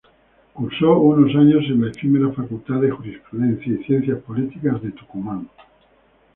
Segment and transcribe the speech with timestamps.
[0.53, 5.47] Cursó unos años en la efímera Facultad de Jurisprudencia y Ciencias Políticas de Tucumán.